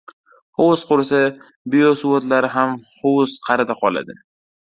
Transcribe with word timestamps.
•Hovuz 0.59 0.85
qurisa, 0.91 1.19
beo 1.75 1.91
suvo‘tlari 2.03 2.49
ham 2.55 2.75
hovuz 2.95 3.37
qa’rida 3.49 3.79
qoladi. 3.83 4.19